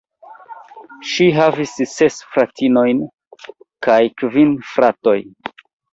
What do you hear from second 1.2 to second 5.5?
havis ses fratinojn kaj kvin fratojn.